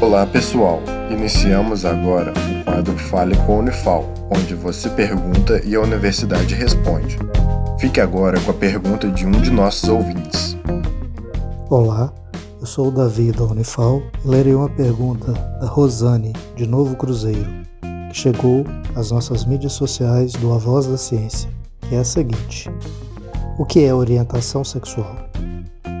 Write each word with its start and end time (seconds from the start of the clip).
Olá 0.00 0.24
pessoal, 0.24 0.80
iniciamos 1.10 1.84
agora 1.84 2.32
o 2.32 2.64
quadro 2.64 2.96
Fale 2.96 3.36
com 3.44 3.56
a 3.56 3.58
Unifal, 3.58 4.06
onde 4.30 4.54
você 4.54 4.88
pergunta 4.88 5.60
e 5.62 5.74
a 5.74 5.80
universidade 5.80 6.54
responde. 6.54 7.18
Fique 7.78 8.00
agora 8.00 8.40
com 8.40 8.50
a 8.50 8.54
pergunta 8.54 9.10
de 9.10 9.26
um 9.26 9.30
de 9.30 9.50
nossos 9.50 9.90
ouvintes. 9.90 10.56
Olá, 11.68 12.10
eu 12.58 12.66
sou 12.66 12.88
o 12.88 12.90
Davi 12.90 13.30
da 13.30 13.44
Unifal 13.44 14.02
e 14.24 14.28
lerei 14.28 14.54
uma 14.54 14.70
pergunta 14.70 15.32
da 15.32 15.66
Rosane, 15.66 16.32
de 16.56 16.66
Novo 16.66 16.96
Cruzeiro, 16.96 17.50
que 18.10 18.16
chegou 18.16 18.64
às 18.96 19.10
nossas 19.10 19.44
mídias 19.44 19.74
sociais 19.74 20.32
do 20.32 20.54
A 20.54 20.56
Voz 20.56 20.86
da 20.86 20.96
Ciência, 20.96 21.50
que 21.86 21.94
é 21.94 21.98
a 21.98 22.04
seguinte: 22.04 22.70
O 23.58 23.66
que 23.66 23.84
é 23.84 23.92
orientação 23.92 24.64
sexual? 24.64 25.14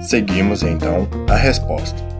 Seguimos 0.00 0.64
então 0.64 1.06
a 1.30 1.36
resposta. 1.36 2.14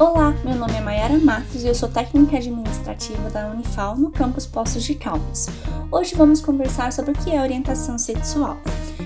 Olá, 0.00 0.34
meu 0.42 0.54
nome 0.54 0.72
é 0.72 0.80
Mayara 0.80 1.18
Matos 1.18 1.62
e 1.62 1.68
eu 1.68 1.74
sou 1.74 1.86
técnica 1.86 2.38
administrativa 2.38 3.28
da 3.28 3.48
Unifal 3.48 3.98
no 3.98 4.10
campus 4.10 4.46
Poços 4.46 4.82
de 4.82 4.94
Caldas. 4.94 5.46
Hoje 5.92 6.14
vamos 6.14 6.40
conversar 6.40 6.90
sobre 6.90 7.10
o 7.10 7.14
que 7.14 7.30
é 7.30 7.42
orientação 7.42 7.98
sexual. 7.98 8.56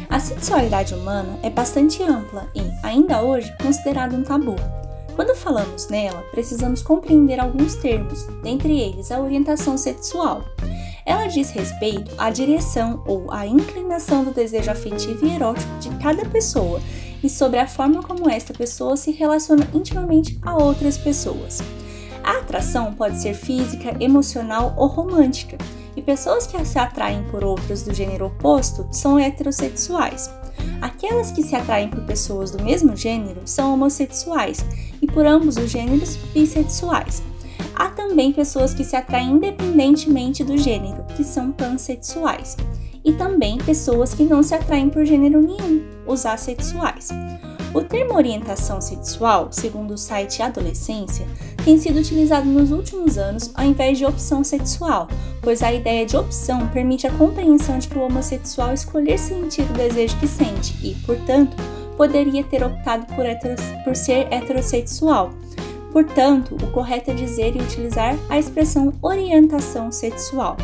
A 0.08 0.20
sexualidade 0.20 0.94
humana 0.94 1.36
é 1.42 1.50
bastante 1.50 2.00
ampla 2.00 2.48
e, 2.54 2.62
ainda 2.84 3.20
hoje, 3.22 3.52
considerada 3.60 4.14
um 4.14 4.22
tabu. 4.22 4.54
Quando 5.16 5.34
falamos 5.34 5.88
nela, 5.88 6.22
precisamos 6.30 6.80
compreender 6.80 7.40
alguns 7.40 7.74
termos, 7.74 8.24
dentre 8.44 8.78
eles 8.78 9.10
a 9.10 9.18
orientação 9.18 9.76
sexual. 9.76 10.44
Ela 11.06 11.26
diz 11.26 11.50
respeito 11.50 12.10
à 12.16 12.30
direção 12.30 13.02
ou 13.06 13.30
à 13.30 13.46
inclinação 13.46 14.24
do 14.24 14.32
desejo 14.32 14.70
afetivo 14.70 15.26
e 15.26 15.34
erótico 15.34 15.78
de 15.78 15.90
cada 15.96 16.24
pessoa 16.26 16.80
e 17.22 17.28
sobre 17.28 17.58
a 17.58 17.66
forma 17.66 18.02
como 18.02 18.28
esta 18.28 18.52
pessoa 18.52 18.96
se 18.96 19.10
relaciona 19.10 19.68
intimamente 19.74 20.38
a 20.42 20.56
outras 20.56 20.96
pessoas. 20.96 21.62
A 22.22 22.38
atração 22.38 22.94
pode 22.94 23.20
ser 23.20 23.34
física, 23.34 23.96
emocional 24.00 24.74
ou 24.76 24.86
romântica, 24.86 25.58
e 25.96 26.02
pessoas 26.02 26.46
que 26.46 26.64
se 26.64 26.78
atraem 26.78 27.22
por 27.24 27.44
outras 27.44 27.82
do 27.82 27.94
gênero 27.94 28.26
oposto 28.26 28.86
são 28.90 29.18
heterossexuais. 29.18 30.30
Aquelas 30.80 31.30
que 31.30 31.42
se 31.42 31.54
atraem 31.54 31.88
por 31.88 32.00
pessoas 32.04 32.50
do 32.50 32.62
mesmo 32.62 32.96
gênero 32.96 33.42
são 33.44 33.74
homossexuais 33.74 34.64
e 35.00 35.06
por 35.06 35.26
ambos 35.26 35.56
os 35.56 35.70
gêneros 35.70 36.16
bissexuais. 36.32 37.22
Há 37.74 37.88
também 37.88 38.32
pessoas 38.32 38.72
que 38.72 38.84
se 38.84 38.96
atraem 38.96 39.32
independentemente 39.32 40.44
do 40.44 40.56
gênero, 40.56 41.04
que 41.16 41.24
são 41.24 41.50
pansexuais 41.50 42.56
e 43.04 43.12
também 43.12 43.58
pessoas 43.58 44.14
que 44.14 44.24
não 44.24 44.42
se 44.42 44.54
atraem 44.54 44.88
por 44.88 45.04
gênero 45.04 45.40
nenhum, 45.40 45.84
os 46.06 46.24
assexuais. 46.24 47.10
O 47.74 47.82
termo 47.82 48.14
orientação 48.14 48.80
sexual, 48.80 49.48
segundo 49.50 49.94
o 49.94 49.98
site 49.98 50.40
Adolescência, 50.40 51.26
tem 51.64 51.76
sido 51.76 51.98
utilizado 51.98 52.46
nos 52.46 52.70
últimos 52.70 53.18
anos 53.18 53.50
ao 53.52 53.64
invés 53.64 53.98
de 53.98 54.06
opção 54.06 54.44
sexual, 54.44 55.08
pois 55.42 55.60
a 55.60 55.72
ideia 55.72 56.06
de 56.06 56.16
opção 56.16 56.68
permite 56.68 57.06
a 57.06 57.12
compreensão 57.12 57.78
de 57.78 57.88
que 57.88 57.98
o 57.98 58.02
homossexual 58.02 58.72
escolher 58.72 59.18
sentir 59.18 59.62
o 59.62 59.72
desejo 59.72 60.16
que 60.20 60.28
sente 60.28 60.74
e, 60.86 60.94
portanto, 61.04 61.56
poderia 61.96 62.44
ter 62.44 62.62
optado 62.62 63.06
por, 63.06 63.24
por 63.82 63.96
ser 63.96 64.32
heterossexual. 64.32 65.32
Portanto, 65.94 66.56
o 66.60 66.66
correto 66.72 67.12
é 67.12 67.14
dizer 67.14 67.54
e 67.54 67.60
utilizar 67.60 68.18
a 68.28 68.36
expressão 68.36 68.92
orientação 69.00 69.92
sexual. 69.92 70.56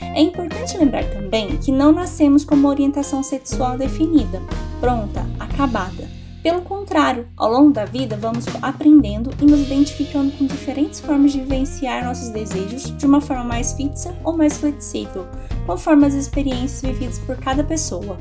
É 0.00 0.20
importante 0.20 0.78
lembrar 0.78 1.02
também 1.10 1.56
que 1.56 1.72
não 1.72 1.90
nascemos 1.90 2.44
com 2.44 2.54
uma 2.54 2.68
orientação 2.68 3.20
sexual 3.20 3.76
definida, 3.76 4.40
pronta, 4.80 5.26
acabada. 5.40 6.08
Pelo 6.40 6.62
contrário, 6.62 7.26
ao 7.36 7.50
longo 7.50 7.72
da 7.72 7.84
vida 7.84 8.16
vamos 8.16 8.46
aprendendo 8.62 9.30
e 9.42 9.44
nos 9.44 9.58
identificando 9.62 10.30
com 10.30 10.46
diferentes 10.46 11.00
formas 11.00 11.32
de 11.32 11.40
vivenciar 11.40 12.04
nossos 12.04 12.28
desejos 12.28 12.96
de 12.96 13.06
uma 13.06 13.20
forma 13.20 13.42
mais 13.42 13.72
fixa 13.72 14.14
ou 14.22 14.36
mais 14.36 14.56
flexível, 14.56 15.26
conforme 15.66 16.06
as 16.06 16.14
experiências 16.14 16.80
vividas 16.80 17.18
por 17.18 17.36
cada 17.38 17.64
pessoa. 17.64 18.16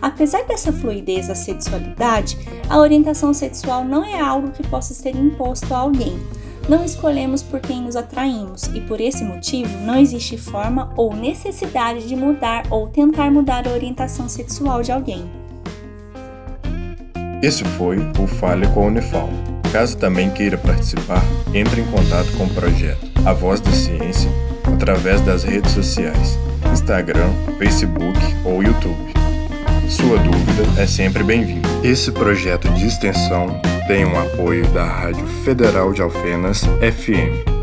Apesar 0.00 0.44
dessa 0.44 0.72
fluidez 0.72 1.28
da 1.28 1.34
sexualidade, 1.34 2.38
a 2.68 2.78
orientação 2.78 3.34
sexual 3.34 3.84
não 3.84 4.04
é 4.04 4.20
algo 4.20 4.50
que 4.50 4.66
possa 4.66 4.94
ser 4.94 5.14
imposto 5.14 5.74
a 5.74 5.78
alguém 5.78 6.18
não 6.70 6.84
escolhemos 6.84 7.42
por 7.42 7.58
quem 7.58 7.82
nos 7.82 7.96
atraímos 7.96 8.64
e 8.74 8.80
por 8.80 9.00
esse 9.00 9.24
motivo 9.24 9.76
não 9.84 9.98
existe 9.98 10.38
forma 10.38 10.92
ou 10.96 11.14
necessidade 11.14 12.06
de 12.06 12.14
mudar 12.14 12.64
ou 12.70 12.86
tentar 12.86 13.28
mudar 13.28 13.66
a 13.66 13.72
orientação 13.72 14.28
sexual 14.28 14.80
de 14.80 14.92
alguém. 14.92 15.28
Esse 17.42 17.64
foi 17.64 17.98
o 18.18 18.26
Fale 18.26 18.68
com 18.68 18.84
a 18.84 18.86
Unifal. 18.86 19.28
Caso 19.72 19.96
também 19.96 20.30
queira 20.30 20.58
participar, 20.58 21.22
entre 21.52 21.80
em 21.80 21.86
contato 21.86 22.30
com 22.36 22.44
o 22.44 22.54
projeto 22.54 23.04
A 23.24 23.32
Voz 23.32 23.60
da 23.60 23.72
Ciência 23.72 24.30
através 24.72 25.20
das 25.22 25.42
redes 25.42 25.72
sociais, 25.72 26.38
Instagram, 26.72 27.30
Facebook 27.58 28.18
ou 28.44 28.62
YouTube. 28.62 29.19
Sua 29.90 30.18
dúvida 30.18 30.80
é 30.80 30.86
sempre 30.86 31.24
bem-vinda. 31.24 31.68
Esse 31.82 32.12
projeto 32.12 32.68
de 32.74 32.86
extensão 32.86 33.60
tem 33.88 34.04
um 34.04 34.16
apoio 34.16 34.64
da 34.68 34.84
Rádio 34.84 35.26
Federal 35.44 35.92
de 35.92 36.00
Alfenas 36.00 36.62
FM. 36.62 37.59